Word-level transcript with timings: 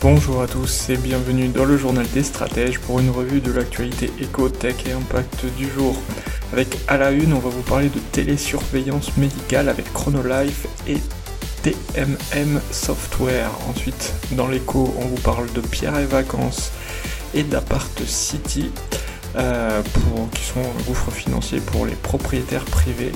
Bonjour 0.00 0.42
à 0.42 0.46
tous 0.46 0.90
et 0.90 0.96
bienvenue 0.96 1.48
dans 1.48 1.64
le 1.64 1.76
journal 1.76 2.06
des 2.14 2.22
stratèges 2.22 2.78
pour 2.78 3.00
une 3.00 3.10
revue 3.10 3.40
de 3.40 3.50
l'actualité 3.50 4.12
éco-tech 4.20 4.76
et 4.86 4.92
impact 4.92 5.44
du 5.56 5.68
jour. 5.68 5.96
Avec 6.52 6.68
à 6.86 6.96
la 6.96 7.10
une, 7.10 7.32
on 7.32 7.40
va 7.40 7.48
vous 7.48 7.62
parler 7.62 7.88
de 7.88 7.98
télésurveillance 8.12 9.16
médicale 9.16 9.68
avec 9.68 9.92
Chronolife 9.92 10.68
et 10.86 10.98
TMM 11.64 12.60
Software. 12.70 13.50
Ensuite, 13.68 14.14
dans 14.32 14.46
l'écho, 14.46 14.94
on 14.98 15.06
vous 15.06 15.20
parle 15.20 15.52
de 15.52 15.60
Pierre 15.60 15.98
et 15.98 16.06
Vacances 16.06 16.70
et 17.34 17.42
d'Apart 17.42 17.88
City, 18.06 18.70
euh, 19.34 19.82
qui 20.32 20.44
sont 20.44 20.60
un 20.60 20.82
gouffre 20.86 21.10
financier 21.10 21.58
pour 21.58 21.86
les 21.86 21.96
propriétaires 21.96 22.66
privés, 22.66 23.10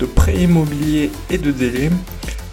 de 0.00 0.06
prêts 0.06 0.34
immobiliers 0.34 1.12
et 1.30 1.38
de 1.38 1.52
délais. 1.52 1.90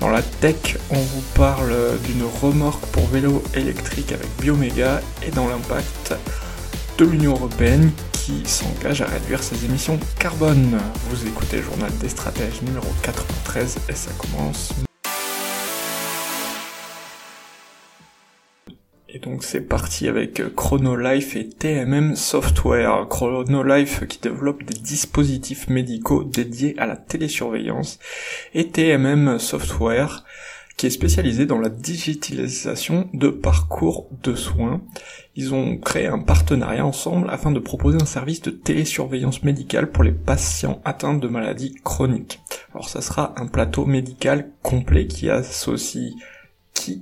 Dans 0.03 0.09
la 0.09 0.21
tech, 0.21 0.75
on 0.89 0.99
vous 0.99 1.23
parle 1.34 1.73
d'une 2.03 2.25
remorque 2.41 2.85
pour 2.88 3.07
vélo 3.07 3.41
électrique 3.53 4.12
avec 4.12 4.27
Bioméga 4.41 4.99
et 5.26 5.31
dans 5.31 5.48
l'impact 5.48 6.13
de 6.98 7.05
l'Union 7.05 7.31
Européenne 7.31 7.89
qui 8.12 8.43
s'engage 8.43 9.02
à 9.02 9.05
réduire 9.05 9.41
ses 9.41 9.63
émissions 9.63 9.98
carbone. 10.20 10.77
Vous 11.09 11.26
écoutez 11.26 11.55
le 11.55 11.63
journal 11.63 11.98
des 11.99 12.09
stratèges 12.09 12.62
numéro 12.63 12.88
93 13.02 13.77
et 13.88 13.95
ça 13.95 14.12
commence 14.18 14.74
donc 19.24 19.43
c'est 19.43 19.62
parti 19.62 20.07
avec 20.07 20.41
Chronolife 20.55 21.35
et 21.35 21.48
TMM 21.48 22.16
Software. 22.16 23.07
Chronolife 23.10 24.05
qui 24.07 24.20
développe 24.20 24.63
des 24.63 24.74
dispositifs 24.80 25.70
médicaux 25.70 26.24
dédiés 26.24 26.76
à 26.77 26.85
la 26.85 26.98
télésurveillance 26.98 27.99
et 28.54 28.68
TMM 28.68 29.40
Software 29.40 30.24
qui 30.76 30.88
est 30.88 30.91
spécialisé 30.91 31.46
dans 31.46 31.60
la 31.60 31.70
digitalisation 31.70 33.07
de 33.13 33.30
parcours 33.30 34.10
de 34.24 34.35
soins. 34.35 34.82
Ils 35.35 35.54
ont 35.54 35.77
créé 35.77 36.08
un 36.08 36.20
partenariat 36.20 36.85
ensemble 36.85 37.30
afin 37.30 37.52
de 37.52 37.60
proposer 37.60 38.02
un 38.02 38.05
service 38.05 38.41
de 38.41 38.52
télésurveillance 38.52 39.43
médicale 39.43 39.91
pour 39.91 40.04
les 40.04 40.12
patients 40.12 40.82
atteints 40.84 41.13
de 41.13 41.27
maladies 41.27 41.76
chroniques. 41.84 42.40
Alors 42.74 42.90
ça 42.90 43.02
sera 43.02 43.34
un 43.37 43.48
plateau 43.48 43.85
médical 43.85 44.49
complet 44.62 45.08
qui 45.08 45.30
associe 45.30 46.13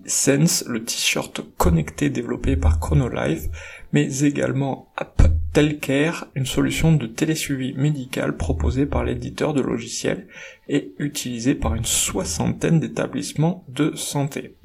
Sense, 0.06 0.64
le 0.68 0.84
t-shirt 0.84 1.42
connecté 1.58 2.10
développé 2.10 2.56
par 2.56 2.80
Chronolife, 2.80 3.48
mais 3.94 4.20
également 4.22 4.92
App 4.98 5.22
Telcare, 5.54 6.28
une 6.36 6.46
solution 6.46 6.94
de 6.94 7.08
télésuivi 7.08 7.74
médical 7.74 8.38
proposée 8.38 8.86
par 8.86 9.04
l'éditeur 9.04 9.54
de 9.54 9.62
logiciels 9.62 10.28
et 10.70 10.94
utilisée 10.98 11.56
par 11.56 11.76
une 11.76 11.86
soixantaine 11.86 12.80
d'établissements 12.80 13.66
de 13.68 13.96
santé. 13.96 14.56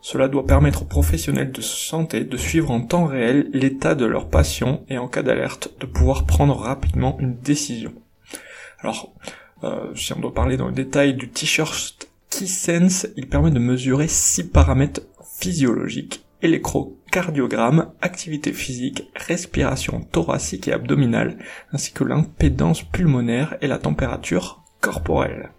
Cela 0.00 0.28
doit 0.28 0.46
permettre 0.46 0.82
aux 0.82 0.86
professionnels 0.86 1.50
de 1.50 1.62
santé 1.62 2.24
de 2.24 2.36
suivre 2.36 2.70
en 2.70 2.82
temps 2.82 3.06
réel 3.06 3.48
l'état 3.52 3.94
de 3.94 4.04
leurs 4.04 4.28
patients 4.28 4.84
et 4.88 4.98
en 4.98 5.08
cas 5.08 5.22
d'alerte 5.22 5.70
de 5.80 5.86
pouvoir 5.86 6.26
prendre 6.26 6.56
rapidement 6.56 7.16
une 7.20 7.36
décision. 7.36 7.94
Alors, 8.80 9.14
euh, 9.64 9.94
si 9.94 10.12
on 10.12 10.20
doit 10.20 10.34
parler 10.34 10.58
dans 10.58 10.68
le 10.68 10.74
détail 10.74 11.14
du 11.14 11.30
t-shirt 11.30 12.08
KeySense, 12.36 13.06
il 13.16 13.28
permet 13.28 13.52
de 13.52 13.60
mesurer 13.60 14.08
six 14.08 14.42
paramètres 14.42 15.02
physiologiques, 15.38 16.26
électrocardiogramme, 16.42 17.92
activité 18.02 18.52
physique, 18.52 19.08
respiration 19.14 20.00
thoracique 20.00 20.66
et 20.66 20.72
abdominale, 20.72 21.38
ainsi 21.72 21.92
que 21.92 22.02
l'impédance 22.02 22.82
pulmonaire 22.82 23.56
et 23.60 23.68
la 23.68 23.78
température 23.78 24.64
corporelle. 24.80 25.50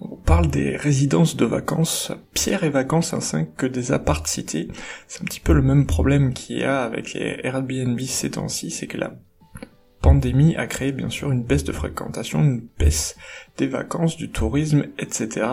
On 0.00 0.16
parle 0.16 0.48
des 0.48 0.76
résidences 0.76 1.36
de 1.36 1.44
vacances, 1.44 2.10
Pierre 2.32 2.64
et 2.64 2.70
vacances 2.70 3.12
ainsi 3.12 3.36
que 3.58 3.66
des 3.66 3.92
appart 3.92 4.26
cités. 4.26 4.68
C'est 5.08 5.20
un 5.20 5.26
petit 5.26 5.40
peu 5.40 5.52
le 5.52 5.62
même 5.62 5.84
problème 5.84 6.32
qu'il 6.32 6.58
y 6.58 6.64
a 6.64 6.82
avec 6.82 7.12
les 7.12 7.38
Airbnb 7.44 8.00
ces 8.00 8.30
temps-ci, 8.30 8.70
c'est 8.70 8.86
que 8.86 8.96
la 8.96 9.12
pandémie 10.06 10.54
a 10.54 10.68
créé 10.68 10.92
bien 10.92 11.10
sûr 11.10 11.32
une 11.32 11.42
baisse 11.42 11.64
de 11.64 11.72
fréquentation, 11.72 12.40
une 12.40 12.68
baisse 12.78 13.16
des 13.56 13.66
vacances, 13.66 14.16
du 14.16 14.30
tourisme, 14.30 14.84
etc. 15.00 15.48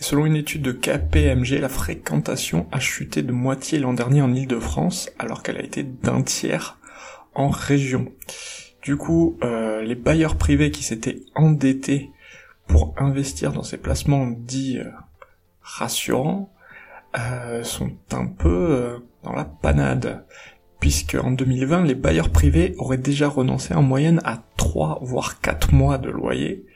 Et 0.00 0.02
selon 0.02 0.24
une 0.24 0.34
étude 0.36 0.62
de 0.62 0.72
KPMG, 0.72 1.60
la 1.60 1.68
fréquentation 1.68 2.66
a 2.72 2.80
chuté 2.80 3.22
de 3.22 3.32
moitié 3.32 3.78
l'an 3.78 3.92
dernier 3.92 4.22
en 4.22 4.32
Ile-de-France, 4.32 5.10
alors 5.18 5.42
qu'elle 5.42 5.58
a 5.58 5.62
été 5.62 5.82
d'un 5.82 6.22
tiers 6.22 6.78
en 7.34 7.50
région. 7.50 8.10
Du 8.80 8.96
coup, 8.96 9.36
euh, 9.44 9.82
les 9.82 9.94
bailleurs 9.94 10.36
privés 10.36 10.70
qui 10.70 10.84
s'étaient 10.84 11.20
endettés 11.34 12.12
pour 12.68 12.94
investir 12.96 13.52
dans 13.52 13.62
ces 13.62 13.76
placements 13.76 14.26
dits 14.26 14.78
euh, 14.78 14.90
rassurants 15.60 16.50
euh, 17.18 17.62
sont 17.62 17.92
un 18.12 18.26
peu 18.26 19.02
dans 19.22 19.34
la 19.34 19.44
panade 19.44 20.24
puisque 20.82 21.14
en 21.14 21.30
2020, 21.30 21.84
les 21.84 21.94
bailleurs 21.94 22.30
privés 22.30 22.74
auraient 22.76 22.98
déjà 22.98 23.28
renoncé 23.28 23.72
en 23.72 23.82
moyenne 23.82 24.20
à 24.24 24.42
3 24.56 24.98
voire 25.02 25.40
4 25.40 25.72
mois 25.72 25.96
de 25.96 26.10
loyer, 26.10 26.66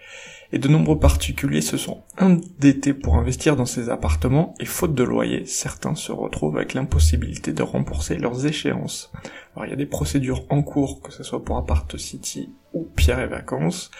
et 0.52 0.60
de 0.60 0.68
nombreux 0.68 1.00
particuliers 1.00 1.60
se 1.60 1.76
sont 1.76 2.04
endettés 2.16 2.94
pour 2.94 3.16
investir 3.16 3.56
dans 3.56 3.66
ces 3.66 3.90
appartements, 3.90 4.54
et 4.60 4.64
faute 4.64 4.94
de 4.94 5.02
loyer, 5.02 5.44
certains 5.44 5.96
se 5.96 6.12
retrouvent 6.12 6.56
avec 6.56 6.74
l'impossibilité 6.74 7.52
de 7.52 7.64
rembourser 7.64 8.16
leurs 8.16 8.46
échéances. 8.46 9.10
Alors 9.56 9.66
il 9.66 9.70
y 9.70 9.72
a 9.72 9.76
des 9.76 9.86
procédures 9.86 10.44
en 10.50 10.62
cours, 10.62 11.02
que 11.02 11.12
ce 11.12 11.24
soit 11.24 11.44
pour 11.44 11.58
Apart 11.58 11.88
City 11.96 12.54
ou 12.74 12.84
Pierre 12.84 13.18
et 13.18 13.26
Vacances, 13.26 13.90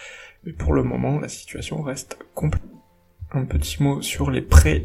mais 0.45 0.53
pour 0.53 0.71
le 0.71 0.83
moment, 0.83 1.19
la 1.19 1.27
situation 1.27 1.81
reste 1.81 2.17
complètement 2.33 2.76
un 3.31 3.43
petit 3.43 3.83
mot 3.83 4.01
sur 4.01 4.31
les 4.31 4.41
prêts 4.41 4.83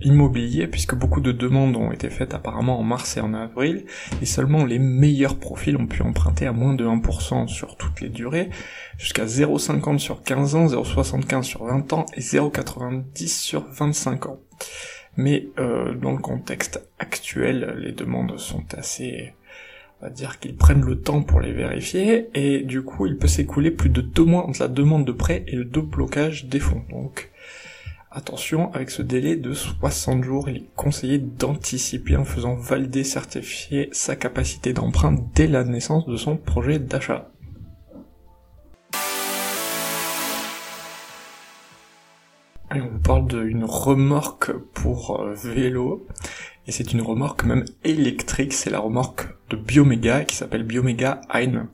immobiliers, 0.00 0.66
puisque 0.66 0.94
beaucoup 0.94 1.20
de 1.20 1.32
demandes 1.32 1.76
ont 1.76 1.92
été 1.92 2.08
faites 2.08 2.32
apparemment 2.32 2.78
en 2.78 2.82
mars 2.82 3.16
et 3.16 3.20
en 3.20 3.34
avril, 3.34 3.84
et 4.22 4.26
seulement 4.26 4.64
les 4.64 4.78
meilleurs 4.78 5.38
profils 5.38 5.76
ont 5.76 5.86
pu 5.86 6.02
emprunter 6.02 6.46
à 6.46 6.52
moins 6.52 6.74
de 6.74 6.86
1% 6.86 7.48
sur 7.48 7.76
toutes 7.76 8.00
les 8.00 8.08
durées, 8.08 8.48
jusqu'à 8.96 9.26
0,50 9.26 9.98
sur 9.98 10.22
15 10.22 10.54
ans, 10.54 10.66
0,75 10.66 11.42
sur 11.42 11.64
20 11.64 11.92
ans 11.92 12.06
et 12.14 12.20
0,90 12.20 13.28
sur 13.28 13.66
25 13.70 14.26
ans. 14.26 14.40
Mais 15.16 15.48
euh, 15.58 15.94
dans 15.94 16.12
le 16.12 16.18
contexte 16.18 16.86
actuel, 16.98 17.74
les 17.78 17.92
demandes 17.92 18.38
sont 18.38 18.64
assez 18.74 19.34
on 20.00 20.06
va 20.06 20.10
dire 20.10 20.38
qu'ils 20.38 20.56
prennent 20.56 20.84
le 20.84 21.00
temps 21.00 21.22
pour 21.22 21.40
les 21.40 21.52
vérifier, 21.52 22.28
et 22.34 22.62
du 22.62 22.82
coup 22.82 23.06
il 23.06 23.16
peut 23.16 23.28
s'écouler 23.28 23.70
plus 23.70 23.90
de 23.90 24.00
deux 24.00 24.24
mois 24.24 24.46
entre 24.46 24.60
la 24.60 24.68
demande 24.68 25.04
de 25.04 25.12
prêt 25.12 25.44
et 25.46 25.56
le 25.56 25.64
déblocage 25.64 26.46
des 26.46 26.60
fonds. 26.60 26.84
Donc 26.90 27.30
Attention, 28.16 28.72
avec 28.72 28.88
ce 28.88 29.02
délai 29.02 29.36
de 29.36 29.52
60 29.52 30.24
jours, 30.24 30.48
il 30.48 30.56
est 30.56 30.70
conseillé 30.74 31.18
d'anticiper 31.18 32.16
en 32.16 32.24
faisant 32.24 32.54
valider, 32.54 33.04
certifier 33.04 33.90
sa 33.92 34.16
capacité 34.16 34.72
d'emprunt 34.72 35.14
dès 35.34 35.46
la 35.46 35.64
naissance 35.64 36.06
de 36.06 36.16
son 36.16 36.38
projet 36.38 36.78
d'achat. 36.78 37.30
Et 42.74 42.80
on 42.80 42.98
parle 43.04 43.26
d'une 43.26 43.64
remorque 43.64 44.50
pour 44.72 45.20
euh, 45.20 45.34
vélo, 45.34 46.06
et 46.66 46.72
c'est 46.72 46.92
une 46.92 47.02
remorque 47.02 47.44
même 47.44 47.64
électrique, 47.84 48.52
c'est 48.52 48.70
la 48.70 48.80
remorque 48.80 49.28
de 49.50 49.56
Bioméga 49.56 50.24
qui 50.24 50.36
s'appelle 50.36 50.64
Bioméga 50.64 51.20
Hein. 51.30 51.68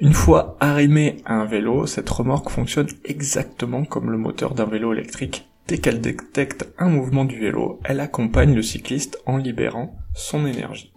Une 0.00 0.12
fois 0.12 0.56
arrimée 0.60 1.18
à 1.24 1.34
un 1.34 1.44
vélo, 1.44 1.86
cette 1.86 2.10
remorque 2.10 2.50
fonctionne 2.50 2.88
exactement 3.04 3.84
comme 3.84 4.10
le 4.10 4.18
moteur 4.18 4.54
d'un 4.54 4.64
vélo 4.64 4.92
électrique 4.92 5.48
Dès 5.66 5.78
qu'elle 5.78 6.02
détecte 6.02 6.68
un 6.78 6.90
mouvement 6.90 7.24
du 7.24 7.40
vélo, 7.40 7.80
elle 7.84 8.00
accompagne 8.00 8.54
le 8.54 8.60
cycliste 8.60 9.18
en 9.24 9.38
libérant 9.38 9.96
son 10.14 10.46
énergie. 10.46 10.92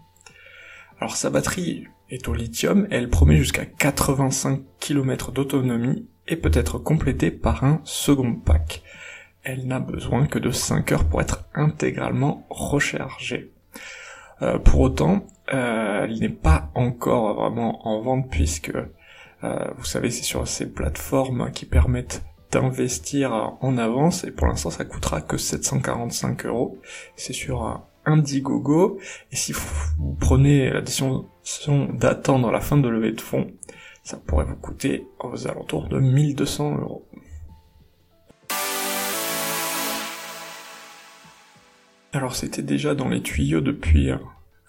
Alors 1.00 1.16
sa 1.16 1.30
batterie 1.30 1.86
est 2.10 2.28
au 2.28 2.34
lithium 2.34 2.86
et 2.92 2.96
elle 2.96 3.10
promet 3.10 3.38
jusqu'à 3.38 3.66
85 3.66 4.62
km 4.80 5.32
d'autonomie 5.32 6.08
et 6.28 6.36
peut 6.36 6.52
être 6.54 6.80
complétée 6.80 7.32
par 7.32 7.64
un 7.64 7.80
second 7.86 8.34
pack. 8.34 8.84
Elle 9.50 9.66
n'a 9.66 9.80
besoin 9.80 10.28
que 10.28 10.40
de 10.40 10.52
5 10.52 10.92
heures 10.92 11.06
pour 11.06 11.22
être 11.22 11.46
intégralement 11.56 12.46
rechargée. 12.50 13.54
Euh, 14.42 14.60
pour 14.60 14.82
autant, 14.82 15.26
euh, 15.54 16.04
elle 16.04 16.20
n'est 16.20 16.28
pas 16.28 16.70
encore 16.76 17.36
vraiment 17.36 17.88
en 17.88 18.02
vente 18.02 18.30
puisque 18.30 18.74
euh, 18.76 19.72
vous 19.78 19.86
savez 19.86 20.12
c'est 20.12 20.24
sur 20.24 20.46
ces 20.50 20.70
plateformes 20.70 21.50
qui 21.52 21.66
permettent 21.66 22.26
d'investir 22.52 23.56
en 23.62 23.78
avance 23.78 24.26
et 24.26 24.32
pour 24.32 24.48
l'instant 24.48 24.70
ça 24.70 24.84
coûtera 24.84 25.22
que 25.22 25.38
745 25.38 26.46
euros. 26.46 26.78
C'est 27.16 27.32
sur 27.32 27.88
Indiegogo. 28.04 29.00
Et 29.32 29.38
si 29.38 29.54
vous 29.54 30.14
prenez 30.20 30.72
la 30.72 30.82
décision 30.82 31.30
d'attendre 31.94 32.52
la 32.52 32.60
fin 32.60 32.76
de 32.76 32.90
levée 32.90 33.14
de 33.14 33.22
fonds, 33.22 33.48
ça 34.04 34.18
pourrait 34.18 34.44
vous 34.44 34.58
coûter 34.58 35.08
aux 35.22 35.48
alentours 35.48 35.88
de 35.88 36.02
1200 36.02 36.80
euros. 36.80 37.08
Alors 42.18 42.36
c'était 42.36 42.64
déjà 42.64 42.96
dans 42.96 43.10
les 43.10 43.22
tuyaux 43.22 43.62
depuis 43.62 44.10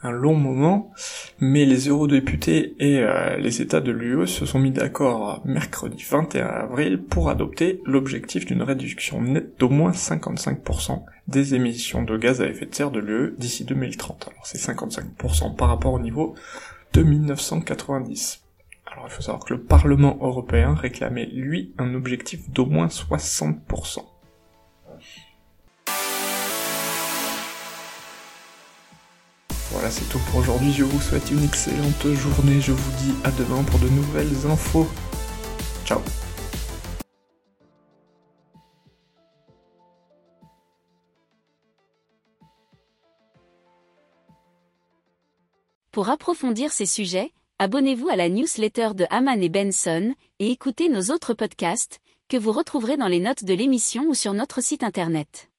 un 0.02 0.10
long 0.10 0.34
moment, 0.34 0.92
mais 1.40 1.64
les 1.64 1.88
eurodéputés 1.88 2.74
et 2.78 2.98
euh, 2.98 3.38
les 3.38 3.62
États 3.62 3.80
de 3.80 3.90
l'UE 3.90 4.26
se 4.26 4.44
sont 4.44 4.58
mis 4.58 4.70
d'accord 4.70 5.40
mercredi 5.46 6.04
21 6.06 6.44
avril 6.44 7.02
pour 7.02 7.30
adopter 7.30 7.80
l'objectif 7.86 8.44
d'une 8.44 8.60
réduction 8.60 9.22
nette 9.22 9.58
d'au 9.58 9.70
moins 9.70 9.92
55% 9.92 11.04
des 11.26 11.54
émissions 11.54 12.02
de 12.02 12.18
gaz 12.18 12.42
à 12.42 12.46
effet 12.48 12.66
de 12.66 12.74
serre 12.74 12.90
de 12.90 13.00
l'UE 13.00 13.34
d'ici 13.38 13.64
2030. 13.64 14.28
Alors 14.28 14.44
c'est 14.46 14.58
55% 14.58 15.56
par 15.56 15.68
rapport 15.68 15.94
au 15.94 16.00
niveau 16.00 16.34
de 16.92 17.02
1990. 17.02 18.42
Alors 18.92 19.06
il 19.06 19.10
faut 19.10 19.22
savoir 19.22 19.42
que 19.42 19.54
le 19.54 19.62
Parlement 19.62 20.18
européen 20.20 20.74
réclamait 20.74 21.30
lui 21.32 21.72
un 21.78 21.94
objectif 21.94 22.50
d'au 22.50 22.66
moins 22.66 22.88
60%. 22.88 24.00
Voilà, 29.70 29.90
c'est 29.90 30.08
tout 30.08 30.18
pour 30.30 30.40
aujourd'hui. 30.40 30.72
Je 30.72 30.84
vous 30.84 31.00
souhaite 31.00 31.30
une 31.30 31.44
excellente 31.44 32.06
journée. 32.14 32.60
Je 32.60 32.72
vous 32.72 32.90
dis 33.02 33.14
à 33.24 33.30
demain 33.30 33.62
pour 33.64 33.78
de 33.78 33.88
nouvelles 33.88 34.46
infos. 34.46 34.88
Ciao 35.84 36.00
Pour 45.90 46.10
approfondir 46.10 46.70
ces 46.70 46.86
sujets, 46.86 47.32
abonnez-vous 47.58 48.08
à 48.08 48.14
la 48.14 48.28
newsletter 48.28 48.90
de 48.94 49.04
Haman 49.10 49.42
et 49.42 49.48
Benson 49.48 50.14
et 50.38 50.50
écoutez 50.50 50.88
nos 50.88 51.12
autres 51.12 51.34
podcasts 51.34 51.98
que 52.28 52.36
vous 52.36 52.52
retrouverez 52.52 52.96
dans 52.96 53.08
les 53.08 53.20
notes 53.20 53.44
de 53.44 53.54
l'émission 53.54 54.04
ou 54.06 54.14
sur 54.14 54.32
notre 54.32 54.62
site 54.62 54.84
internet. 54.84 55.50